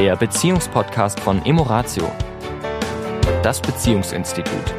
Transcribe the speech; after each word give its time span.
der 0.00 0.16
Beziehungspodcast 0.16 1.20
von 1.20 1.44
Emoratio, 1.44 2.10
das 3.42 3.60
Beziehungsinstitut. 3.60 4.74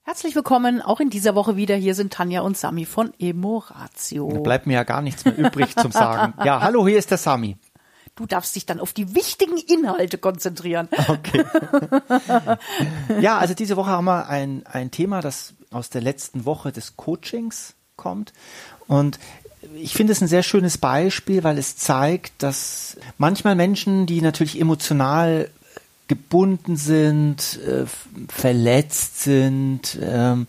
Herzlich 0.00 0.34
willkommen 0.34 0.80
auch 0.80 1.00
in 1.00 1.10
dieser 1.10 1.34
Woche 1.34 1.56
wieder. 1.56 1.76
Hier 1.76 1.94
sind 1.94 2.14
Tanja 2.14 2.40
und 2.40 2.56
Sami 2.56 2.86
von 2.86 3.12
Emoratio. 3.18 4.30
Da 4.32 4.40
bleibt 4.40 4.66
mir 4.66 4.72
ja 4.72 4.84
gar 4.84 5.02
nichts 5.02 5.26
mehr 5.26 5.36
übrig 5.36 5.76
zum 5.76 5.92
Sagen. 5.92 6.32
Ja, 6.46 6.62
hallo, 6.62 6.88
hier 6.88 6.96
ist 6.96 7.10
der 7.10 7.18
Sami. 7.18 7.58
Du 8.14 8.24
darfst 8.24 8.56
dich 8.56 8.64
dann 8.64 8.80
auf 8.80 8.94
die 8.94 9.14
wichtigen 9.14 9.58
Inhalte 9.58 10.16
konzentrieren. 10.16 10.88
Okay. 11.08 11.44
ja, 13.20 13.36
also 13.36 13.52
diese 13.52 13.76
Woche 13.76 13.90
haben 13.90 14.06
wir 14.06 14.30
ein, 14.30 14.64
ein 14.64 14.90
Thema, 14.90 15.20
das 15.20 15.52
aus 15.70 15.90
der 15.90 16.00
letzten 16.00 16.46
Woche 16.46 16.72
des 16.72 16.96
Coachings 16.96 17.74
kommt. 17.96 18.32
Und 18.88 19.20
ich 19.74 19.92
finde 19.92 20.12
es 20.12 20.22
ein 20.22 20.28
sehr 20.28 20.42
schönes 20.42 20.78
Beispiel, 20.78 21.44
weil 21.44 21.58
es 21.58 21.76
zeigt, 21.76 22.42
dass 22.42 22.96
manchmal 23.18 23.54
Menschen, 23.54 24.06
die 24.06 24.22
natürlich 24.22 24.60
emotional 24.60 25.50
gebunden 26.08 26.76
sind, 26.76 27.60
äh, 27.66 27.84
verletzt 28.28 29.22
sind, 29.22 29.98
ähm, 30.02 30.46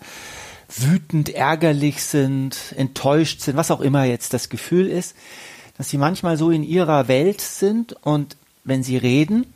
wütend, 0.69 1.29
ärgerlich 1.29 2.03
sind, 2.03 2.73
enttäuscht 2.77 3.41
sind, 3.41 3.57
was 3.57 3.71
auch 3.71 3.81
immer 3.81 4.05
jetzt 4.05 4.33
das 4.33 4.49
Gefühl 4.49 4.87
ist, 4.87 5.15
dass 5.77 5.89
sie 5.89 5.97
manchmal 5.97 6.37
so 6.37 6.49
in 6.49 6.63
ihrer 6.63 7.07
Welt 7.07 7.41
sind 7.41 7.93
und 8.03 8.37
wenn 8.63 8.83
sie 8.83 8.97
reden, 8.97 9.53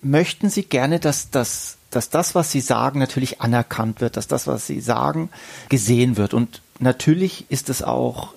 möchten 0.00 0.48
sie 0.48 0.62
gerne, 0.62 1.00
dass 1.00 1.30
das, 1.30 1.76
dass 1.90 2.10
das, 2.10 2.34
was 2.34 2.52
sie 2.52 2.60
sagen, 2.60 2.98
natürlich 2.98 3.40
anerkannt 3.40 4.00
wird, 4.00 4.16
dass 4.16 4.28
das, 4.28 4.46
was 4.46 4.66
sie 4.66 4.80
sagen, 4.80 5.30
gesehen 5.68 6.16
wird. 6.16 6.34
Und 6.34 6.62
natürlich 6.78 7.46
ist 7.48 7.68
es 7.68 7.82
auch 7.82 8.34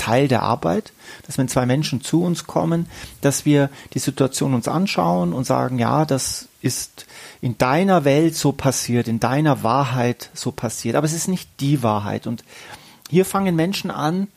Teil 0.00 0.28
der 0.28 0.42
Arbeit, 0.42 0.92
dass 1.26 1.36
wenn 1.36 1.48
zwei 1.48 1.66
Menschen 1.66 2.00
zu 2.00 2.22
uns 2.24 2.46
kommen, 2.46 2.86
dass 3.20 3.44
wir 3.44 3.68
die 3.92 3.98
Situation 3.98 4.54
uns 4.54 4.66
anschauen 4.66 5.34
und 5.34 5.44
sagen, 5.44 5.78
ja, 5.78 6.06
das 6.06 6.48
ist 6.62 7.06
in 7.42 7.58
deiner 7.58 8.04
Welt 8.04 8.34
so 8.34 8.52
passiert, 8.52 9.08
in 9.08 9.20
deiner 9.20 9.62
Wahrheit 9.62 10.30
so 10.32 10.52
passiert, 10.52 10.96
aber 10.96 11.06
es 11.06 11.12
ist 11.12 11.28
nicht 11.28 11.48
die 11.60 11.82
Wahrheit. 11.82 12.26
Und 12.26 12.44
hier 13.10 13.26
fangen 13.26 13.54
Menschen 13.56 13.90
an 13.90 14.28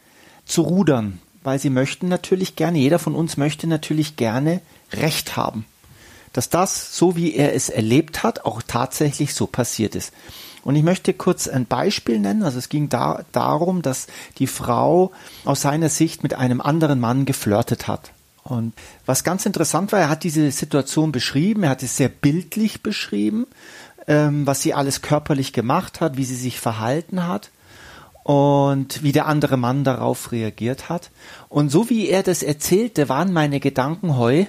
zu 0.45 0.63
rudern, 0.63 1.19
weil 1.43 1.59
sie 1.59 1.69
möchten 1.69 2.09
natürlich 2.09 2.55
gerne, 2.57 2.77
jeder 2.77 2.99
von 2.99 3.15
uns 3.15 3.37
möchte 3.37 3.65
natürlich 3.67 4.17
gerne 4.17 4.61
Recht 4.91 5.37
haben. 5.37 5.65
Dass 6.33 6.49
das, 6.49 6.97
so 6.97 7.15
wie 7.15 7.35
er 7.35 7.53
es 7.53 7.69
erlebt 7.69 8.23
hat, 8.23 8.45
auch 8.45 8.61
tatsächlich 8.65 9.33
so 9.33 9.47
passiert 9.47 9.95
ist. 9.95 10.11
Und 10.63 10.75
ich 10.75 10.83
möchte 10.83 11.13
kurz 11.13 11.47
ein 11.47 11.65
Beispiel 11.65 12.19
nennen. 12.19 12.43
Also 12.43 12.57
es 12.57 12.69
ging 12.69 12.89
da, 12.89 13.23
darum, 13.31 13.81
dass 13.81 14.07
die 14.37 14.47
Frau 14.47 15.11
aus 15.45 15.61
seiner 15.61 15.89
Sicht 15.89 16.23
mit 16.23 16.33
einem 16.33 16.61
anderen 16.61 16.99
Mann 16.99 17.25
geflirtet 17.25 17.87
hat. 17.87 18.11
Und 18.43 18.73
was 19.05 19.23
ganz 19.23 19.45
interessant 19.45 19.91
war, 19.91 19.99
er 19.99 20.09
hat 20.09 20.23
diese 20.23 20.51
Situation 20.51 21.11
beschrieben, 21.11 21.63
er 21.63 21.69
hat 21.69 21.83
es 21.83 21.95
sehr 21.95 22.09
bildlich 22.09 22.83
beschrieben, 22.83 23.47
ähm, 24.07 24.45
was 24.45 24.61
sie 24.61 24.73
alles 24.73 25.01
körperlich 25.01 25.53
gemacht 25.53 26.01
hat, 26.01 26.17
wie 26.17 26.25
sie 26.25 26.35
sich 26.35 26.59
verhalten 26.59 27.25
hat 27.25 27.51
und 28.23 29.01
wie 29.01 29.13
der 29.13 29.27
andere 29.27 29.55
Mann 29.55 29.85
darauf 29.85 30.31
reagiert 30.31 30.89
hat. 30.89 31.09
Und 31.47 31.69
so 31.69 31.89
wie 31.89 32.09
er 32.09 32.23
das 32.23 32.43
erzählte, 32.43 33.07
waren 33.07 33.31
meine 33.31 33.61
Gedanken 33.61 34.17
heu, 34.17 34.45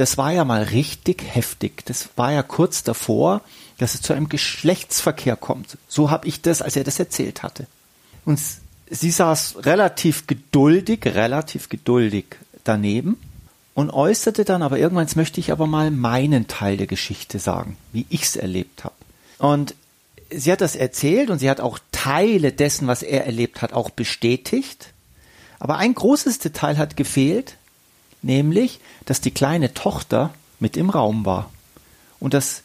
das 0.00 0.16
war 0.16 0.32
ja 0.32 0.46
mal 0.46 0.62
richtig 0.62 1.22
heftig. 1.22 1.84
Das 1.84 2.08
war 2.16 2.32
ja 2.32 2.42
kurz 2.42 2.82
davor, 2.82 3.42
dass 3.76 3.92
es 3.94 4.00
zu 4.00 4.14
einem 4.14 4.30
Geschlechtsverkehr 4.30 5.36
kommt. 5.36 5.76
So 5.88 6.10
habe 6.10 6.26
ich 6.26 6.40
das, 6.40 6.62
als 6.62 6.74
er 6.76 6.84
das 6.84 6.98
erzählt 6.98 7.42
hatte. 7.42 7.66
Und 8.24 8.40
sie 8.88 9.10
saß 9.10 9.66
relativ 9.66 10.26
geduldig, 10.26 11.04
relativ 11.04 11.68
geduldig 11.68 12.24
daneben 12.64 13.18
und 13.74 13.90
äußerte 13.90 14.46
dann 14.46 14.62
aber 14.62 14.78
irgendwann, 14.78 15.04
jetzt 15.04 15.16
möchte 15.16 15.38
ich 15.38 15.52
aber 15.52 15.66
mal 15.66 15.90
meinen 15.90 16.48
Teil 16.48 16.78
der 16.78 16.86
Geschichte 16.86 17.38
sagen, 17.38 17.76
wie 17.92 18.06
ich 18.08 18.22
es 18.22 18.36
erlebt 18.36 18.84
habe. 18.84 18.94
Und 19.36 19.74
sie 20.30 20.50
hat 20.50 20.62
das 20.62 20.76
erzählt 20.76 21.28
und 21.28 21.40
sie 21.40 21.50
hat 21.50 21.60
auch 21.60 21.78
Teile 21.92 22.52
dessen, 22.52 22.86
was 22.86 23.02
er 23.02 23.26
erlebt 23.26 23.60
hat, 23.60 23.74
auch 23.74 23.90
bestätigt. 23.90 24.94
Aber 25.58 25.76
ein 25.76 25.94
großes 25.94 26.38
Detail 26.38 26.78
hat 26.78 26.96
gefehlt, 26.96 27.56
nämlich, 28.22 28.80
dass 29.06 29.20
die 29.20 29.30
kleine 29.30 29.74
Tochter 29.74 30.30
mit 30.58 30.76
im 30.76 30.90
Raum 30.90 31.24
war 31.24 31.50
und 32.18 32.34
dass 32.34 32.62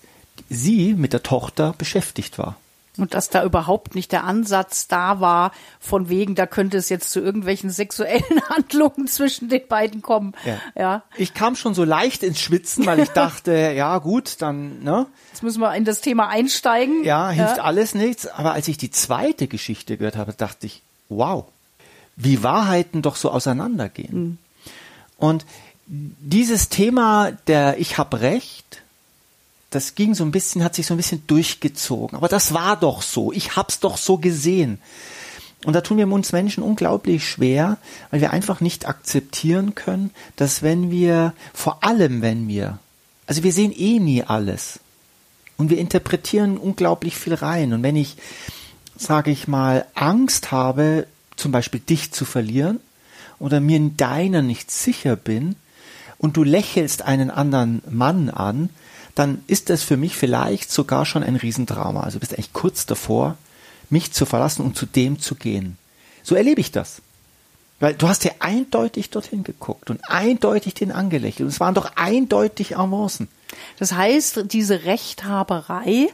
sie 0.49 0.93
mit 0.93 1.13
der 1.13 1.23
Tochter 1.23 1.73
beschäftigt 1.77 2.37
war. 2.37 2.57
Und 2.97 3.13
dass 3.13 3.29
da 3.29 3.43
überhaupt 3.43 3.93
nicht 3.93 4.13
der 4.13 4.23
Ansatz 4.23 4.87
da 4.87 5.19
war, 5.19 5.51
von 5.81 6.07
wegen, 6.07 6.35
da 6.35 6.45
könnte 6.45 6.77
es 6.77 6.87
jetzt 6.87 7.11
zu 7.11 7.19
irgendwelchen 7.19 7.69
sexuellen 7.69 8.23
Handlungen 8.49 9.07
zwischen 9.07 9.49
den 9.49 9.67
beiden 9.67 10.01
kommen. 10.01 10.33
Ja. 10.45 10.59
ja. 10.75 11.03
Ich 11.17 11.33
kam 11.33 11.57
schon 11.57 11.73
so 11.73 11.83
leicht 11.83 12.23
ins 12.23 12.39
Schwitzen, 12.39 12.85
weil 12.85 12.99
ich 12.99 13.09
dachte, 13.13 13.51
ja 13.75 13.97
gut, 13.97 14.41
dann, 14.41 14.81
ne? 14.81 15.07
Jetzt 15.31 15.43
müssen 15.43 15.59
wir 15.59 15.75
in 15.75 15.83
das 15.83 15.99
Thema 15.99 16.29
einsteigen. 16.29 17.03
Ja, 17.03 17.29
hilft 17.31 17.57
ja. 17.57 17.63
alles 17.63 17.95
nichts. 17.95 18.27
Aber 18.27 18.53
als 18.53 18.69
ich 18.69 18.77
die 18.77 18.91
zweite 18.91 19.47
Geschichte 19.47 19.97
gehört 19.97 20.15
habe, 20.15 20.31
dachte 20.31 20.65
ich, 20.65 20.81
wow, 21.09 21.45
wie 22.15 22.43
Wahrheiten 22.43 23.01
doch 23.01 23.17
so 23.17 23.29
auseinandergehen. 23.29 24.17
Mhm. 24.17 24.37
Und 25.25 25.45
dieses 25.87 26.69
Thema 26.69 27.31
der 27.47 27.79
Ich 27.79 27.97
hab 27.97 28.13
Recht, 28.15 28.81
das 29.69 29.95
ging 29.95 30.15
so 30.15 30.23
ein 30.23 30.31
bisschen, 30.31 30.63
hat 30.63 30.75
sich 30.75 30.85
so 30.87 30.93
ein 30.93 30.97
bisschen 30.97 31.25
durchgezogen. 31.27 32.17
Aber 32.17 32.27
das 32.27 32.53
war 32.53 32.77
doch 32.79 33.01
so. 33.01 33.31
Ich 33.31 33.55
hab's 33.55 33.79
doch 33.79 33.97
so 33.97 34.17
gesehen. 34.17 34.79
Und 35.65 35.73
da 35.73 35.81
tun 35.81 35.97
wir 35.97 36.07
uns 36.07 36.31
Menschen 36.31 36.63
unglaublich 36.63 37.27
schwer, 37.27 37.77
weil 38.11 38.21
wir 38.21 38.31
einfach 38.31 38.61
nicht 38.61 38.87
akzeptieren 38.87 39.73
können, 39.73 40.11
dass 40.35 40.61
wenn 40.61 40.91
wir, 40.91 41.33
vor 41.53 41.83
allem 41.83 42.21
wenn 42.21 42.47
wir, 42.47 42.79
also 43.25 43.43
wir 43.43 43.51
sehen 43.51 43.73
eh 43.75 43.99
nie 43.99 44.23
alles. 44.23 44.79
Und 45.57 45.69
wir 45.69 45.77
interpretieren 45.77 46.57
unglaublich 46.57 47.15
viel 47.15 47.33
rein. 47.33 47.73
Und 47.73 47.81
wenn 47.81 47.95
ich, 47.95 48.17
sage 48.97 49.31
ich 49.31 49.47
mal, 49.47 49.85
Angst 49.95 50.51
habe, 50.51 51.07
zum 51.35 51.51
Beispiel 51.51 51.79
dich 51.79 52.11
zu 52.11 52.25
verlieren, 52.25 52.79
oder 53.39 53.59
mir 53.59 53.77
in 53.77 53.97
deiner 53.97 54.41
nicht 54.41 54.71
sicher 54.71 55.15
bin, 55.15 55.55
und 56.17 56.37
du 56.37 56.43
lächelst 56.43 57.03
einen 57.03 57.29
anderen 57.29 57.81
Mann 57.89 58.29
an, 58.29 58.69
dann 59.13 59.43
ist 59.47 59.69
das 59.69 59.83
für 59.83 59.97
mich 59.97 60.15
vielleicht 60.15 60.71
sogar 60.71 61.05
schon 61.05 61.23
ein 61.23 61.35
Riesendrama. 61.35 62.01
Also 62.01 62.19
bist 62.19 62.33
eigentlich 62.33 62.53
kurz 62.53 62.85
davor, 62.85 63.37
mich 63.89 64.11
zu 64.11 64.25
verlassen 64.25 64.63
und 64.63 64.75
zu 64.75 64.85
dem 64.85 65.19
zu 65.19 65.35
gehen. 65.35 65.77
So 66.23 66.35
erlebe 66.35 66.61
ich 66.61 66.71
das. 66.71 67.01
Weil 67.79 67.93
du 67.93 68.07
hast 68.07 68.23
ja 68.23 68.31
eindeutig 68.39 69.09
dorthin 69.09 69.43
geguckt 69.43 69.89
und 69.89 70.09
eindeutig 70.09 70.73
den 70.73 70.91
angelächelt. 70.91 71.41
Und 71.41 71.47
es 71.53 71.59
waren 71.59 71.75
doch 71.75 71.91
eindeutig 71.95 72.77
Avancen. 72.77 73.27
Das 73.77 73.93
heißt, 73.93 74.51
diese 74.51 74.85
Rechthaberei, 74.85 76.07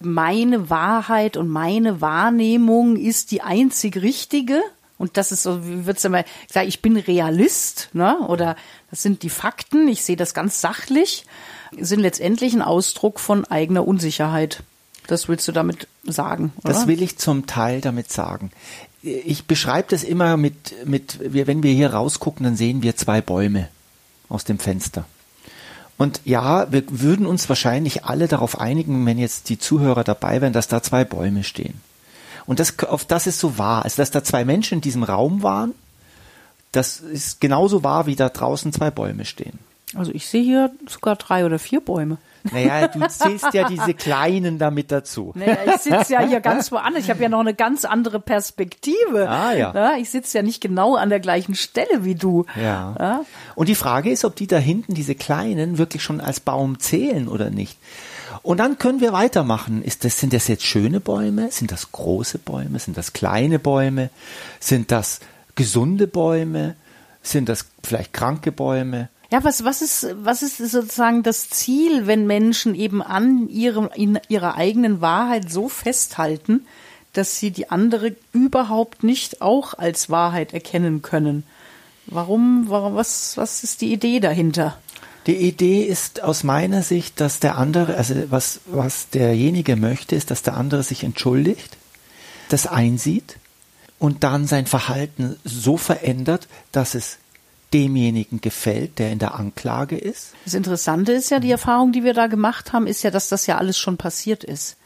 meine 0.00 0.70
Wahrheit 0.70 1.36
und 1.36 1.48
meine 1.48 2.00
Wahrnehmung 2.00 2.96
ist 2.96 3.30
die 3.30 3.42
einzig 3.42 3.96
richtige. 4.02 4.60
Und 4.96 5.16
das 5.16 5.32
ist 5.32 5.42
so, 5.42 5.66
wie 5.66 5.86
wird's 5.86 6.04
immer 6.04 6.24
gesagt, 6.46 6.68
ich 6.68 6.80
bin 6.80 6.96
Realist, 6.96 7.90
ne? 7.92 8.18
Oder 8.28 8.56
das 8.90 9.02
sind 9.02 9.22
die 9.22 9.30
Fakten, 9.30 9.88
ich 9.88 10.04
sehe 10.04 10.16
das 10.16 10.34
ganz 10.34 10.60
sachlich 10.60 11.26
sind 11.78 12.00
letztendlich 12.00 12.54
ein 12.54 12.62
Ausdruck 12.62 13.20
von 13.20 13.44
eigener 13.44 13.86
Unsicherheit. 13.86 14.62
Das 15.06 15.28
willst 15.28 15.46
du 15.48 15.52
damit 15.52 15.86
sagen? 16.04 16.52
Oder? 16.62 16.72
Das 16.72 16.86
will 16.86 17.02
ich 17.02 17.18
zum 17.18 17.46
Teil 17.46 17.80
damit 17.80 18.10
sagen. 18.10 18.50
Ich 19.02 19.44
beschreibe 19.44 19.88
das 19.90 20.02
immer 20.02 20.36
mit, 20.36 20.86
mit, 20.86 21.18
wenn 21.20 21.62
wir 21.62 21.72
hier 21.72 21.92
rausgucken, 21.92 22.44
dann 22.44 22.56
sehen 22.56 22.82
wir 22.82 22.96
zwei 22.96 23.20
Bäume 23.20 23.68
aus 24.28 24.44
dem 24.44 24.58
Fenster. 24.58 25.04
Und 25.98 26.22
ja, 26.24 26.72
wir 26.72 26.82
würden 26.88 27.26
uns 27.26 27.48
wahrscheinlich 27.48 28.04
alle 28.04 28.28
darauf 28.28 28.58
einigen, 28.58 29.04
wenn 29.06 29.18
jetzt 29.18 29.48
die 29.48 29.58
Zuhörer 29.58 30.04
dabei 30.04 30.40
wären, 30.40 30.52
dass 30.52 30.68
da 30.68 30.82
zwei 30.82 31.04
Bäume 31.04 31.44
stehen. 31.44 31.80
Und 32.46 32.60
das, 32.60 32.78
auf 32.80 33.04
das 33.04 33.26
ist 33.26 33.38
so 33.38 33.58
wahr. 33.58 33.84
Also, 33.84 33.96
dass 33.96 34.10
da 34.10 34.22
zwei 34.22 34.44
Menschen 34.44 34.74
in 34.76 34.80
diesem 34.80 35.02
Raum 35.02 35.42
waren, 35.42 35.74
das 36.72 37.00
ist 37.00 37.40
genauso 37.40 37.84
wahr, 37.84 38.06
wie 38.06 38.16
da 38.16 38.28
draußen 38.28 38.72
zwei 38.72 38.90
Bäume 38.90 39.24
stehen. 39.24 39.58
Also 39.94 40.12
ich 40.12 40.26
sehe 40.26 40.42
hier 40.42 40.70
sogar 40.88 41.16
drei 41.16 41.46
oder 41.46 41.58
vier 41.58 41.80
Bäume. 41.80 42.18
Naja, 42.50 42.88
du 42.88 43.00
zählst 43.08 43.54
ja 43.54 43.68
diese 43.68 43.94
kleinen 43.94 44.58
damit 44.58 44.92
dazu. 44.92 45.32
Naja, 45.34 45.56
ich 45.66 45.80
sitze 45.80 46.14
ja 46.14 46.20
hier 46.20 46.40
ganz 46.40 46.72
woanders. 46.72 47.04
Ich 47.04 47.10
habe 47.10 47.22
ja 47.22 47.28
noch 47.28 47.40
eine 47.40 47.54
ganz 47.54 47.84
andere 47.84 48.20
Perspektive. 48.20 49.28
Ah, 49.28 49.52
ja. 49.54 49.72
ja 49.72 49.96
ich 49.96 50.10
sitze 50.10 50.38
ja 50.38 50.42
nicht 50.42 50.60
genau 50.60 50.96
an 50.96 51.08
der 51.08 51.20
gleichen 51.20 51.54
Stelle 51.54 52.04
wie 52.04 52.16
du. 52.16 52.44
Ja. 52.56 52.94
ja. 52.98 53.20
Und 53.54 53.68
die 53.68 53.74
Frage 53.74 54.10
ist, 54.10 54.24
ob 54.24 54.36
die 54.36 54.46
da 54.46 54.58
hinten, 54.58 54.94
diese 54.94 55.14
kleinen, 55.14 55.78
wirklich 55.78 56.02
schon 56.02 56.20
als 56.20 56.40
Baum 56.40 56.80
zählen 56.80 57.28
oder 57.28 57.50
nicht. 57.50 57.78
Und 58.44 58.58
dann 58.58 58.76
können 58.76 59.00
wir 59.00 59.14
weitermachen. 59.14 59.82
Ist 59.82 60.04
das, 60.04 60.18
sind 60.18 60.34
das 60.34 60.48
jetzt 60.48 60.64
schöne 60.64 61.00
Bäume? 61.00 61.50
Sind 61.50 61.72
das 61.72 61.92
große 61.92 62.36
Bäume? 62.38 62.78
Sind 62.78 62.98
das 62.98 63.14
kleine 63.14 63.58
Bäume? 63.58 64.10
Sind 64.60 64.92
das 64.92 65.20
gesunde 65.54 66.06
Bäume? 66.06 66.76
Sind 67.22 67.48
das 67.48 67.64
vielleicht 67.82 68.12
kranke 68.12 68.52
Bäume? 68.52 69.08
Ja, 69.32 69.42
was, 69.44 69.64
was 69.64 69.80
ist, 69.80 70.14
was 70.22 70.42
ist 70.42 70.58
sozusagen 70.58 71.22
das 71.22 71.48
Ziel, 71.48 72.06
wenn 72.06 72.26
Menschen 72.26 72.74
eben 72.74 73.02
an 73.02 73.48
ihrem, 73.48 73.88
in 73.94 74.20
ihrer 74.28 74.56
eigenen 74.56 75.00
Wahrheit 75.00 75.50
so 75.50 75.70
festhalten, 75.70 76.66
dass 77.14 77.38
sie 77.38 77.50
die 77.50 77.70
andere 77.70 78.14
überhaupt 78.34 79.04
nicht 79.04 79.40
auch 79.40 79.72
als 79.72 80.10
Wahrheit 80.10 80.52
erkennen 80.52 81.00
können? 81.00 81.44
Warum, 82.06 82.66
warum, 82.68 82.94
was, 82.94 83.38
was 83.38 83.64
ist 83.64 83.80
die 83.80 83.90
Idee 83.90 84.20
dahinter? 84.20 84.76
Die 85.26 85.36
Idee 85.36 85.82
ist 85.82 86.22
aus 86.22 86.44
meiner 86.44 86.82
Sicht, 86.82 87.20
dass 87.20 87.40
der 87.40 87.56
andere, 87.56 87.96
also 87.96 88.14
was, 88.30 88.60
was 88.66 89.08
derjenige 89.08 89.76
möchte, 89.76 90.14
ist, 90.14 90.30
dass 90.30 90.42
der 90.42 90.56
andere 90.56 90.82
sich 90.82 91.02
entschuldigt, 91.02 91.76
das 92.50 92.66
einsieht 92.66 93.36
und 93.98 94.22
dann 94.22 94.46
sein 94.46 94.66
Verhalten 94.66 95.36
so 95.44 95.78
verändert, 95.78 96.46
dass 96.72 96.94
es 96.94 97.18
demjenigen 97.72 98.40
gefällt, 98.40 98.98
der 98.98 99.10
in 99.10 99.18
der 99.18 99.34
Anklage 99.34 99.96
ist. 99.96 100.34
Das 100.44 100.54
Interessante 100.54 101.12
ist 101.12 101.30
ja, 101.30 101.40
die 101.40 101.50
Erfahrung, 101.50 101.92
die 101.92 102.04
wir 102.04 102.14
da 102.14 102.26
gemacht 102.26 102.72
haben, 102.72 102.86
ist 102.86 103.02
ja, 103.02 103.10
dass 103.10 103.28
das 103.28 103.46
ja 103.46 103.58
alles 103.58 103.78
schon 103.78 103.96
passiert 103.96 104.44
ist. 104.44 104.76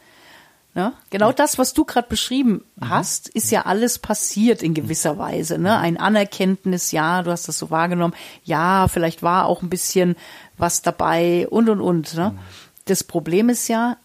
Ja? 0.75 0.93
Genau 1.09 1.31
das, 1.31 1.57
was 1.57 1.73
du 1.73 1.83
gerade 1.83 2.07
beschrieben 2.07 2.63
mhm. 2.75 2.89
hast, 2.89 3.27
ist 3.29 3.51
ja 3.51 3.65
alles 3.65 3.99
passiert 3.99 4.61
in 4.61 4.73
gewisser 4.73 5.17
Weise. 5.17 5.57
Ne? 5.57 5.77
Ein 5.77 5.97
Anerkenntnis, 5.97 6.91
ja, 6.91 7.23
du 7.23 7.31
hast 7.31 7.47
das 7.47 7.57
so 7.57 7.69
wahrgenommen, 7.71 8.13
ja, 8.43 8.87
vielleicht 8.87 9.23
war 9.23 9.45
auch 9.45 9.61
ein 9.61 9.69
bisschen 9.69 10.15
was 10.57 10.81
dabei 10.81 11.47
und 11.49 11.69
und 11.69 11.81
und. 11.81 12.13
Ne? 12.15 12.31
Mhm. 12.31 12.39
Das 12.85 13.03
Problem 13.03 13.49
ist 13.49 13.67
ja, 13.67 13.97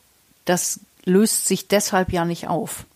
das 0.45 0.81
löst 1.05 1.47
sich 1.47 1.69
deshalb 1.69 2.13
ja 2.13 2.25
nicht 2.25 2.49
auf. 2.49 2.87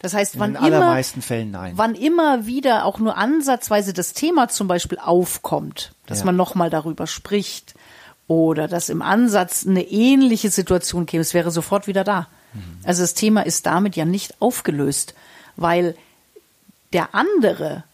Das 0.00 0.14
heißt, 0.14 0.38
wann 0.38 0.54
immer, 0.54 1.02
Fällen 1.02 1.50
nein. 1.50 1.72
wann 1.74 1.96
immer 1.96 2.46
wieder 2.46 2.84
auch 2.84 3.00
nur 3.00 3.16
ansatzweise 3.16 3.92
das 3.92 4.12
Thema 4.12 4.48
zum 4.48 4.68
Beispiel 4.68 4.98
aufkommt, 4.98 5.92
dass 6.06 6.20
ja. 6.20 6.26
man 6.26 6.36
nochmal 6.36 6.70
darüber 6.70 7.08
spricht 7.08 7.74
oder 8.28 8.68
dass 8.68 8.90
im 8.90 9.02
Ansatz 9.02 9.66
eine 9.66 9.82
ähnliche 9.82 10.50
Situation 10.50 11.06
käme, 11.06 11.22
es 11.22 11.34
wäre 11.34 11.50
sofort 11.50 11.88
wieder 11.88 12.04
da. 12.04 12.28
Also 12.84 13.02
das 13.02 13.14
Thema 13.14 13.42
ist 13.42 13.66
damit 13.66 13.96
ja 13.96 14.04
nicht 14.04 14.40
aufgelöst, 14.40 15.14
weil 15.56 15.96
der 16.92 17.14
andere 17.14 17.84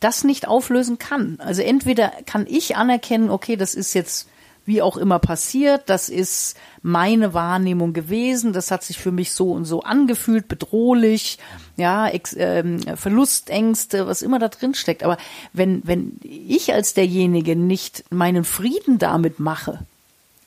das 0.00 0.24
nicht 0.24 0.46
auflösen 0.46 0.98
kann. 0.98 1.38
Also 1.38 1.62
entweder 1.62 2.12
kann 2.26 2.46
ich 2.48 2.76
anerkennen, 2.76 3.30
okay, 3.30 3.56
das 3.56 3.74
ist 3.74 3.94
jetzt 3.94 4.28
wie 4.66 4.82
auch 4.82 4.96
immer 4.96 5.20
passiert, 5.20 5.82
das 5.86 6.08
ist 6.08 6.56
meine 6.82 7.32
Wahrnehmung 7.34 7.92
gewesen, 7.92 8.52
das 8.52 8.72
hat 8.72 8.82
sich 8.82 8.98
für 8.98 9.12
mich 9.12 9.30
so 9.30 9.52
und 9.52 9.64
so 9.64 9.82
angefühlt, 9.82 10.48
bedrohlich, 10.48 11.38
ja, 11.76 12.08
Ex, 12.08 12.34
ähm, 12.36 12.80
Verlustängste, 12.96 14.08
was 14.08 14.22
immer 14.22 14.40
da 14.40 14.48
drin 14.48 14.74
steckt. 14.74 15.04
Aber 15.04 15.18
wenn, 15.52 15.82
wenn 15.84 16.18
ich 16.22 16.74
als 16.74 16.94
derjenige 16.94 17.54
nicht 17.54 18.04
meinen 18.10 18.42
Frieden 18.42 18.98
damit 18.98 19.38
mache, 19.38 19.78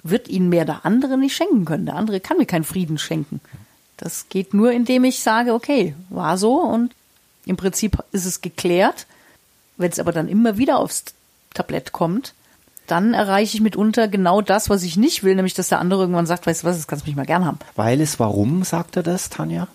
wird 0.03 0.27
ihnen 0.27 0.49
mehr 0.49 0.65
der 0.65 0.85
andere 0.85 1.17
nicht 1.17 1.35
schenken 1.35 1.65
können. 1.65 1.85
Der 1.85 1.95
andere 1.95 2.19
kann 2.19 2.37
mir 2.37 2.45
keinen 2.45 2.63
Frieden 2.63 2.97
schenken. 2.97 3.41
Das 3.97 4.29
geht 4.29 4.53
nur, 4.53 4.71
indem 4.71 5.03
ich 5.03 5.19
sage, 5.19 5.53
okay, 5.53 5.93
war 6.09 6.37
so 6.37 6.61
und 6.61 6.93
im 7.45 7.57
Prinzip 7.57 7.97
ist 8.11 8.25
es 8.25 8.41
geklärt. 8.41 9.07
Wenn 9.77 9.91
es 9.91 9.99
aber 9.99 10.11
dann 10.11 10.29
immer 10.29 10.57
wieder 10.57 10.79
aufs 10.79 11.05
Tablett 11.53 11.91
kommt, 11.91 12.33
dann 12.87 13.13
erreiche 13.13 13.57
ich 13.57 13.61
mitunter 13.61 14.07
genau 14.07 14.41
das, 14.41 14.69
was 14.69 14.83
ich 14.83 14.97
nicht 14.97 15.23
will, 15.23 15.35
nämlich 15.35 15.53
dass 15.53 15.69
der 15.69 15.79
andere 15.79 16.01
irgendwann 16.01 16.25
sagt, 16.25 16.47
weißt 16.47 16.63
du 16.63 16.67
was, 16.67 16.77
das 16.77 16.87
kannst 16.87 17.05
du 17.05 17.09
mich 17.09 17.15
mal 17.15 17.25
gern 17.25 17.45
haben. 17.45 17.59
Weil 17.75 18.01
es 18.01 18.19
warum, 18.19 18.63
sagt 18.63 18.95
er 18.95 19.03
das, 19.03 19.29
Tanja? 19.29 19.67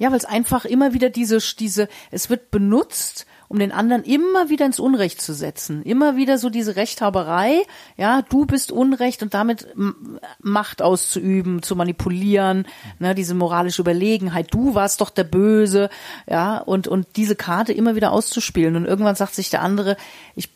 Ja, 0.00 0.10
weil 0.10 0.16
es 0.16 0.24
einfach 0.24 0.64
immer 0.64 0.94
wieder 0.94 1.10
diese, 1.10 1.38
diese, 1.58 1.86
es 2.10 2.30
wird 2.30 2.50
benutzt, 2.50 3.26
um 3.48 3.58
den 3.58 3.70
anderen 3.70 4.02
immer 4.02 4.48
wieder 4.48 4.64
ins 4.64 4.80
Unrecht 4.80 5.20
zu 5.20 5.34
setzen. 5.34 5.82
Immer 5.82 6.16
wieder 6.16 6.38
so 6.38 6.48
diese 6.48 6.76
Rechthaberei, 6.76 7.60
ja, 7.98 8.22
du 8.22 8.46
bist 8.46 8.72
Unrecht 8.72 9.22
und 9.22 9.34
damit 9.34 9.66
Macht 10.40 10.80
auszuüben, 10.80 11.62
zu 11.62 11.76
manipulieren, 11.76 12.66
ne, 12.98 13.14
diese 13.14 13.34
moralische 13.34 13.82
Überlegenheit, 13.82 14.54
du 14.54 14.74
warst 14.74 15.02
doch 15.02 15.10
der 15.10 15.24
Böse, 15.24 15.90
ja, 16.26 16.56
und, 16.58 16.88
und 16.88 17.06
diese 17.16 17.36
Karte 17.36 17.74
immer 17.74 17.94
wieder 17.94 18.12
auszuspielen. 18.12 18.76
Und 18.76 18.86
irgendwann 18.86 19.16
sagt 19.16 19.34
sich 19.34 19.50
der 19.50 19.60
andere, 19.60 19.98
ich, 20.34 20.48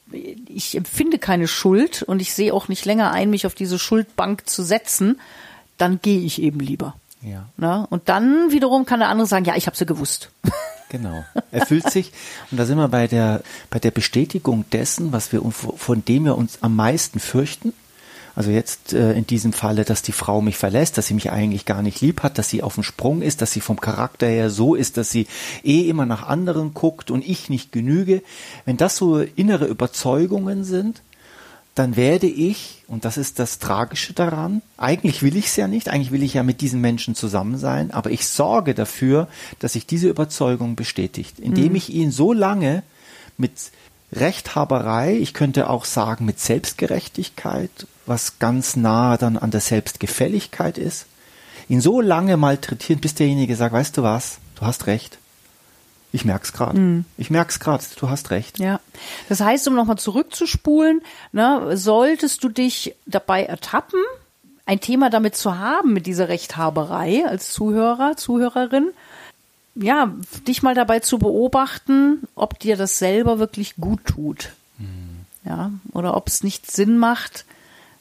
ich 0.49 0.75
empfinde 0.75 1.19
keine 1.19 1.49
Schuld 1.49 2.03
und 2.03 2.23
ich 2.23 2.33
sehe 2.33 2.55
auch 2.55 2.69
nicht 2.69 2.87
länger 2.87 3.11
ein, 3.11 3.29
mich 3.29 3.45
auf 3.45 3.55
diese 3.55 3.79
Schuldbank 3.79 4.49
zu 4.49 4.63
setzen, 4.63 5.21
dann 5.77 6.01
gehe 6.01 6.21
ich 6.21 6.41
eben 6.41 6.61
lieber. 6.61 6.95
Ja. 7.25 7.49
Ne? 7.57 7.87
Und 7.91 8.09
dann 8.09 8.51
wiederum 8.51 8.85
kann 8.85 9.01
der 9.01 9.09
andere 9.09 9.27
sagen, 9.27 9.45
ja, 9.45 9.57
ich 9.57 9.67
habe 9.67 9.77
ja 9.77 9.87
gewusst. 9.87 10.31
Genau. 10.91 11.25
Er 11.51 11.67
fühlt 11.67 11.91
sich, 11.91 12.13
und 12.53 12.61
da 12.61 12.67
sind 12.67 12.79
wir 12.79 12.87
bei 12.87 13.09
der, 13.09 13.43
bei 13.69 13.81
der 13.81 13.91
Bestätigung 13.91 14.65
dessen, 14.71 15.11
was 15.11 15.33
wir, 15.33 15.43
von 15.51 16.05
dem 16.05 16.25
wir 16.25 16.39
uns 16.39 16.59
am 16.61 16.77
meisten 16.77 17.19
fürchten. 17.19 17.73
Also 18.37 18.53
jetzt 18.53 18.93
äh, 18.93 19.15
in 19.15 19.27
diesem 19.27 19.53
Falle, 19.53 19.85
dass 19.85 20.03
die 20.03 20.13
Frau 20.13 20.41
mich 20.41 20.57
verlässt, 20.57 20.97
dass 20.97 21.09
sie 21.09 21.15
mich 21.15 21.33
eigentlich 21.33 21.65
gar 21.65 21.83
nicht 21.83 22.01
lieb 22.01 22.23
hat, 22.23 22.39
dass 22.39 22.49
sie 22.49 22.63
auf 22.63 22.75
dem 22.75 22.85
Sprung 22.85 23.23
ist, 23.23 23.43
dass 23.43 23.51
sie 23.51 23.61
vom 23.61 23.81
Charakter 23.81 24.29
her 24.29 24.51
so 24.51 24.77
ist, 24.77 24.97
dass 24.97 25.11
sie 25.11 25.27
eh 25.65 25.89
immer 25.89 26.07
nach 26.07 26.29
anderen 26.29 26.75
guckt 26.75 27.11
und 27.11 27.27
ich 27.27 27.49
nicht 27.49 27.73
genüge. 27.73 28.23
Wenn 28.65 28.77
das 28.77 28.97
so 28.97 29.19
innere 29.19 29.67
Überzeugungen 29.67 30.63
sind, 30.63 31.03
dann 31.75 31.97
werde 31.97 32.29
ich, 32.29 32.85
und 32.87 33.05
das 33.05 33.17
ist 33.17 33.41
das 33.41 33.59
Tragische 33.59 34.13
daran, 34.13 34.63
eigentlich 34.77 35.23
will 35.23 35.37
ich 35.37 35.47
es 35.47 35.57
ja 35.57 35.67
nicht, 35.67 35.89
eigentlich 35.89 36.13
will 36.13 36.23
ich 36.23 36.35
ja 36.35 36.45
mit 36.45 36.61
diesen 36.61 36.81
Menschen 36.81 37.17
zusammen 37.17 37.59
sein, 37.59 37.91
aber 37.91 38.11
ich 38.11 38.29
sorge 38.29 38.75
dafür, 38.75 39.29
dass 39.59 39.73
sich 39.73 39.87
diese 39.87 40.09
Überzeugung 40.09 40.77
bestätigt, 40.77 41.41
indem 41.41 41.71
mhm. 41.71 41.77
ich 41.77 41.93
ihn 41.93 42.13
so 42.13 42.33
lange 42.33 42.85
mit 43.37 43.53
Rechthaberei, 44.13 45.17
ich 45.17 45.35
könnte 45.35 45.69
auch 45.69 45.85
sagen 45.85 46.25
mit 46.25 46.39
Selbstgerechtigkeit, 46.39 47.71
was 48.07 48.39
ganz 48.39 48.77
nah 48.77 49.17
dann 49.17 49.37
an 49.37 49.51
der 49.51 49.61
Selbstgefälligkeit 49.61 50.79
ist, 50.79 51.07
ihn 51.69 51.81
so 51.81 52.01
lange 52.01 52.37
malträtieren, 52.37 53.01
bis 53.01 53.15
derjenige 53.15 53.57
sagt, 53.57 53.73
weißt 53.73 53.97
du 53.97 54.03
was, 54.05 54.39
du 54.55 54.67
hast 54.67 54.87
recht, 54.87 55.19
ich 56.15 56.25
merk's 56.25 56.53
gerade. 56.53 56.79
Mhm. 56.79 57.05
Ich 57.19 57.31
merk's 57.31 57.59
gerade. 57.59 57.83
Du 57.99 58.09
hast 58.09 58.31
recht. 58.31 58.61
Ja. 58.61 58.79
Das 59.29 59.41
heißt, 59.41 59.67
um 59.67 59.75
nochmal 59.75 59.99
zurückzuspulen, 59.99 61.03
ne, 61.33 61.77
solltest 61.77 62.45
du 62.45 62.49
dich 62.49 62.95
dabei 63.05 63.43
ertappen, 63.43 63.99
ein 64.65 64.81
Thema 64.81 65.11
damit 65.11 65.35
zu 65.35 65.59
haben, 65.59 65.93
mit 65.93 66.07
dieser 66.07 66.29
Rechthaberei 66.29 67.27
als 67.27 67.53
Zuhörer, 67.53 68.17
Zuhörerin, 68.17 68.91
ja, 69.75 70.15
dich 70.47 70.63
mal 70.63 70.77
dabei 70.77 71.01
zu 71.01 71.19
beobachten, 71.19 72.23
ob 72.37 72.61
dir 72.61 72.77
das 72.77 73.01
selber 73.01 73.41
wirklich 73.41 73.75
gut 73.75 74.05
tut. 74.05 74.53
Mhm. 74.79 75.27
Ja, 75.45 75.73
oder 75.93 76.17
ob 76.17 76.29
es 76.29 76.45
nicht 76.45 76.71
Sinn 76.71 76.97
macht, 76.97 77.45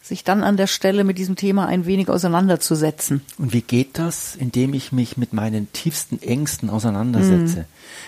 sich 0.03 0.25
dann 0.25 0.44
an 0.44 0.57
der 0.57 0.67
Stelle 0.67 1.05
mit 1.05 1.17
diesem 1.17 1.38
Thema 1.38 1.65
ein 1.65 1.85
wenig 1.85 2.09
auseinanderzusetzen. 2.09 3.21
Und 3.38 3.53
wie 3.53 3.61
geht 3.61 3.97
das? 3.97 4.35
Indem 4.35 4.73
ich 4.73 4.91
mich 4.91 5.15
mit 5.15 5.31
meinen 5.31 5.71
tiefsten 5.71 6.21
Ängsten 6.21 6.69
auseinandersetze. 6.69 7.59
Mhm. 7.59 7.65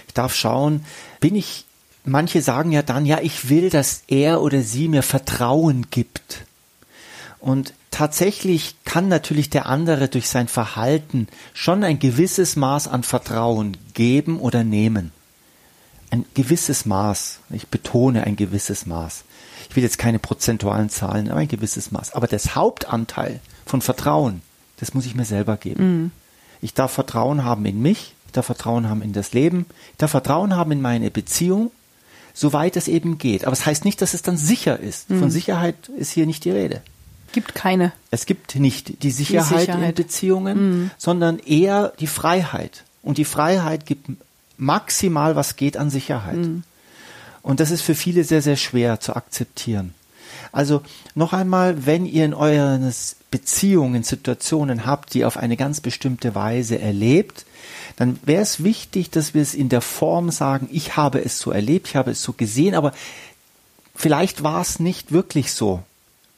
Ich 0.07 0.13
darf 0.13 0.36
schauen, 0.36 0.86
bin 1.21 1.36
ich, 1.36 1.64
manche 2.04 2.42
sagen 2.42 2.73
ja 2.73 2.81
dann, 2.81 3.06
ja, 3.06 3.19
ich 3.21 3.47
will, 3.49 3.69
dass 3.69 4.04
er 4.07 4.42
oder 4.42 4.61
sie 4.61 4.90
mir 4.90 5.04
Vertrauen 5.04 5.87
gibt. 5.90 6.45
Und 7.40 7.73
tatsächlich 7.92 8.75
kann 8.83 9.07
natürlich 9.07 9.49
der 9.49 9.68
andere 9.68 10.09
durch 10.09 10.28
sein 10.28 10.49
Verhalten 10.49 11.30
schon 11.54 11.81
ein 11.85 11.99
gewisses 11.99 12.57
Maß 12.57 12.90
an 12.90 13.04
Vertrauen 13.04 13.78
geben 13.94 14.42
oder 14.42 14.66
nehmen. 14.66 15.11
Ein 16.16 16.26
gewisses 16.34 16.86
Maß. 16.86 17.40
Ich 17.52 17.68
betone 17.68 18.24
ein 18.24 18.36
gewisses 18.36 18.86
Maß 18.86 19.24
ich 19.69 19.76
will 19.76 19.84
jetzt 19.84 19.98
keine 19.98 20.19
prozentualen 20.19 20.90
Zahlen, 20.90 21.30
aber 21.30 21.42
ein 21.42 21.48
gewisses 21.48 21.92
Maß. 21.92 22.14
Aber 22.14 22.28
das 22.28 22.56
Hauptanteil 22.56 23.40
von 23.66 23.81
Vertrauen, 23.81 24.42
das 24.78 24.94
muss 24.94 25.06
ich 25.06 25.16
mir 25.16 25.26
selber 25.26 25.57
geben. 25.57 25.84
Mhm. 25.84 26.12
Ich 26.62 26.74
darf 26.74 26.92
Vertrauen 26.92 27.44
haben 27.44 27.66
in 27.66 27.81
mich, 27.81 28.14
ich 28.26 28.31
darf 28.31 28.45
Vertrauen 28.45 28.90
haben 28.90 29.02
in 29.02 29.14
das 29.14 29.34
Leben, 29.34 29.66
ich 29.92 29.98
darf 29.98 30.12
Vertrauen 30.12 30.56
haben 30.56 30.72
in 30.72 30.81
meine 30.81 31.12
Beziehung, 31.12 31.72
soweit 32.34 32.76
es 32.76 32.88
eben 32.88 33.18
geht. 33.18 33.44
Aber 33.44 33.54
es 33.54 33.60
das 33.60 33.66
heißt 33.66 33.86
nicht, 33.86 34.02
dass 34.02 34.14
es 34.14 34.22
dann 34.22 34.38
sicher 34.38 34.80
ist. 34.80 35.10
Mhm. 35.10 35.19
Von 35.19 35.31
Sicherheit 35.31 35.90
ist 35.98 36.12
hier 36.12 36.26
nicht 36.26 36.45
die 36.45 36.52
Rede. 36.52 36.81
Gibt 37.34 37.54
keine. 37.54 37.92
Es 38.12 38.26
gibt 38.26 38.56
nicht 38.56 39.04
die 39.04 39.12
Sicherheit, 39.12 39.52
die 39.52 39.60
Sicherheit. 39.60 39.90
in 39.90 39.95
Beziehungen, 39.95 40.57
mhm. 40.57 40.92
sondern 40.98 41.40
eher 41.40 41.92
die 42.00 42.07
Freiheit. 42.07 42.84
Und 43.02 43.18
die 43.18 43.26
Freiheit 43.26 43.86
gibt 43.86 44.10
maximal, 44.57 45.35
was 45.35 45.56
geht 45.56 45.78
an 45.78 45.90
Sicherheit. 45.90 46.38
Mhm. 46.38 46.64
Und 47.42 47.59
das 47.59 47.71
ist 47.71 47.81
für 47.81 47.95
viele 47.95 48.24
sehr, 48.24 48.42
sehr 48.42 48.56
schwer 48.56 49.00
zu 49.00 49.16
akzeptieren. 49.16 49.94
Also 50.52 50.81
noch 51.14 51.33
einmal, 51.33 51.85
wenn 51.85 52.06
ihr 52.06 52.26
in 52.26 52.33
euren 52.33 52.94
Beziehungen 53.30 54.04
Situationen 54.04 54.85
habt, 54.85 55.14
die 55.14 55.26
auf 55.26 55.38
eine 55.38 55.57
ganz 55.57 55.81
bestimmte 55.81 56.33
Weise 56.35 56.80
erlebt, 56.80 57.45
dann 57.97 58.19
wäre 58.24 58.42
es 58.42 58.64
wichtig, 58.64 59.09
dass 59.09 59.33
wir 59.33 59.42
es 59.42 59.54
in 59.54 59.69
der 59.69 59.81
Form 59.81 60.31
sagen, 60.31 60.69
ich 60.71 60.97
habe 60.97 61.24
es 61.24 61.40
so 61.40 61.52
erlebt, 61.52 61.90
ich 61.90 61.95
habe 61.95 62.12
es 62.12 62.21
so 62.21 62.33
gesehen, 62.33 62.74
aber 62.76 62.94
vielleicht 63.94 64.44
war 64.44 64.62
es 64.62 64.80
nicht 64.80 65.12
wirklich 65.12 65.52
so. 65.52 65.83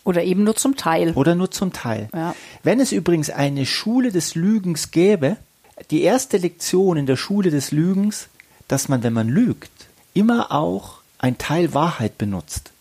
Oder 0.04 0.24
eben 0.24 0.44
nur 0.44 0.56
zum 0.56 0.76
Teil. 0.78 1.12
Oder 1.14 1.36
nur 1.36 1.52
zum 1.52 1.74
Teil. 1.74 2.10
Ja. 2.14 2.34
Wenn 2.64 2.80
es 2.80 2.92
übrigens 2.92 3.30
eine 3.30 3.66
Schule 3.66 4.12
des 4.12 4.36
Lügens 4.36 4.92
gäbe, 4.92 5.38
die 5.92 6.02
erste 6.02 6.38
Lektion 6.38 6.98
in 6.98 7.06
der 7.06 7.18
Schule 7.18 7.52
des 7.52 7.72
Lügens, 7.72 8.30
dass 8.68 8.90
man, 8.90 9.04
wenn 9.04 9.14
man 9.14 9.30
lügt, 9.30 9.72
immer 10.14 10.52
auch 10.52 11.00
ein 11.20 11.38
Teil 11.38 11.74
Wahrheit 11.74 12.18
benutzt. 12.18 12.72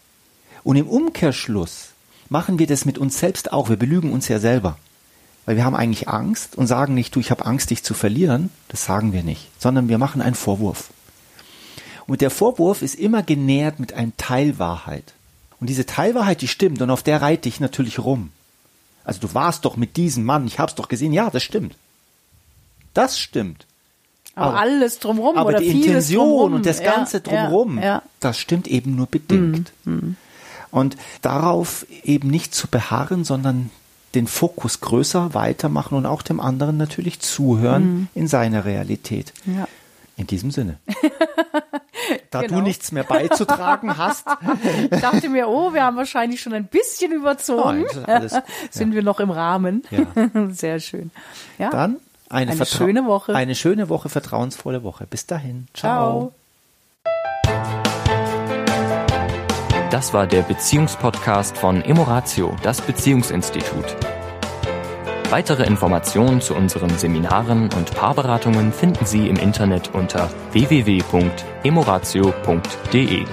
Und 0.65 0.77
im 0.77 0.89
Umkehrschluss 0.89 1.91
machen 2.29 2.59
wir 2.59 2.67
das 2.67 2.85
mit 2.85 2.99
uns 2.99 3.19
selbst 3.19 3.53
auch. 3.53 3.69
Wir 3.69 3.77
belügen 3.77 4.13
uns 4.13 4.29
ja 4.29 4.39
selber. 4.39 4.79
Weil 5.45 5.57
wir 5.57 5.65
haben 5.65 5.77
eigentlich 5.77 6.09
Angst 6.09 6.57
und 6.57 6.67
sagen 6.67 6.95
nicht, 6.95 7.15
du, 7.15 7.21
ich 7.21 7.31
habe 7.31 7.47
Angst, 7.47 7.71
dich 7.71 7.85
zu 7.85 7.95
verlieren. 7.95 8.51
Das 8.69 8.85
sagen 8.85 9.13
wir 9.13 9.23
nicht, 9.23 9.49
sondern 9.61 9.89
wir 9.89 9.99
machen 9.99 10.21
einen 10.21 10.35
Vorwurf. 10.35 10.91
Und 12.09 12.21
der 12.21 12.31
Vorwurf 12.31 12.83
ist 12.83 12.97
immer 12.97 13.23
genährt 13.23 13.79
mit 13.79 13.93
einer 13.93 14.17
Teilwahrheit. 14.17 15.15
Und 15.61 15.69
diese 15.69 15.87
Teilwahrheit, 15.87 16.41
die 16.41 16.49
stimmt 16.49 16.83
und 16.83 16.91
auf 16.91 17.03
der 17.03 17.23
reite 17.23 17.49
ich 17.49 17.61
natürlich 17.61 18.01
rum. 18.01 18.33
Also 19.05 19.21
du 19.21 19.35
warst 19.35 19.65
doch 19.65 19.77
mit 19.77 19.97
diesem 19.97 20.25
Mann, 20.25 20.47
ich 20.47 20.59
hab's 20.59 20.75
doch 20.75 20.89
gesehen. 20.89 21.13
Ja, 21.13 21.31
das 21.31 21.45
stimmt. 21.45 21.77
Das 22.97 23.19
stimmt. 23.19 23.67
Aber, 24.35 24.47
aber 24.47 24.59
alles 24.61 24.99
drumherum 24.99 25.37
aber 25.37 25.49
oder 25.49 25.59
die 25.61 25.69
Intention 25.69 26.29
drumrum. 26.29 26.53
und 26.55 26.67
das 26.67 26.83
Ganze 26.83 27.19
ja, 27.19 27.23
drumherum, 27.23 27.79
ja, 27.79 28.03
das 28.21 28.39
stimmt 28.39 28.69
eben 28.69 28.95
nur 28.95 29.07
bedingt. 29.07 29.73
Mhm. 29.85 30.17
Und 30.71 30.97
darauf 31.23 31.87
eben 32.05 32.29
nicht 32.29 32.55
zu 32.55 32.69
beharren, 32.69 33.25
sondern 33.25 33.71
den 34.15 34.27
Fokus 34.27 34.81
größer 34.81 35.35
weitermachen 35.35 35.97
und 35.97 36.07
auch 36.07 36.23
dem 36.23 36.41
anderen 36.41 36.77
natürlich 36.77 37.21
zuhören 37.21 37.83
mhm. 37.83 38.09
in 38.15 38.29
seiner 38.29 38.65
Realität. 38.65 39.33
Ja. 39.47 39.69
In 40.19 40.27
diesem 40.27 40.51
Sinne. 40.51 40.79
da 42.31 42.43
genau. 42.43 42.57
du 42.57 42.63
nichts 42.63 42.93
mehr 42.93 43.05
beizutragen 43.05 43.97
hast. 43.99 44.27
ich 44.91 45.01
dachte 45.01 45.29
mir, 45.29 45.49
oh, 45.49 45.75
wir 45.75 45.83
haben 45.83 45.97
wahrscheinlich 45.97 46.41
schon 46.41 46.55
ein 46.55 46.67
bisschen 46.67 47.13
überzogen. 47.13 47.85
Nein, 48.07 48.31
Sind 48.71 48.95
wir 48.95 49.03
noch 49.03 49.21
im 49.21 49.31
Rahmen. 49.31 49.83
Ja. 49.91 50.51
Sehr 50.51 50.81
schön. 50.81 51.11
Ja. 51.59 51.71
Dann 51.71 51.99
eine, 52.29 52.53
eine 52.53 52.67
schöne 52.67 53.07
Woche. 53.07 53.35
Eine 53.35 53.55
schöne 53.55 53.89
Woche, 53.89 54.09
vertrauensvolle 54.09 54.83
Woche. 54.83 55.07
Bis 55.07 55.27
dahin. 55.27 55.69
Ciao. 55.75 56.33
Ciao. 56.33 56.35
Das 59.91 60.13
war 60.13 60.27
der 60.27 60.43
Beziehungspodcast 60.43 61.57
von 61.57 61.81
Emoratio, 61.83 62.57
das 62.63 62.81
Beziehungsinstitut. 62.81 63.97
Weitere 65.31 65.65
Informationen 65.65 66.41
zu 66.41 66.55
unseren 66.55 66.91
Seminaren 66.91 67.73
und 67.73 67.95
Paarberatungen 67.95 68.73
finden 68.73 69.07
Sie 69.07 69.29
im 69.29 69.37
Internet 69.37 69.95
unter 69.95 70.29
www.emoratio.de. 70.53 73.25